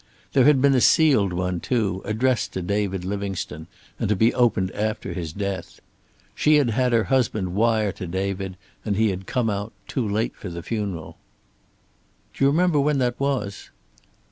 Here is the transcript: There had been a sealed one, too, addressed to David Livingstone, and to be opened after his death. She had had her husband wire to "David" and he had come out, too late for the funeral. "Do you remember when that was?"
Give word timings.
There 0.33 0.45
had 0.45 0.61
been 0.63 0.73
a 0.73 0.81
sealed 0.81 1.31
one, 1.31 1.59
too, 1.59 2.01
addressed 2.05 2.53
to 2.53 2.63
David 2.63 3.05
Livingstone, 3.05 3.67
and 3.99 4.09
to 4.09 4.15
be 4.15 4.33
opened 4.33 4.71
after 4.71 5.13
his 5.13 5.31
death. 5.31 5.79
She 6.33 6.55
had 6.55 6.71
had 6.71 6.91
her 6.91 7.03
husband 7.03 7.53
wire 7.53 7.91
to 7.91 8.07
"David" 8.07 8.57
and 8.83 8.95
he 8.95 9.09
had 9.11 9.27
come 9.27 9.47
out, 9.47 9.73
too 9.87 10.09
late 10.09 10.35
for 10.35 10.49
the 10.49 10.63
funeral. 10.63 11.17
"Do 12.33 12.43
you 12.43 12.49
remember 12.49 12.79
when 12.79 12.97
that 12.97 13.19
was?" 13.19 13.69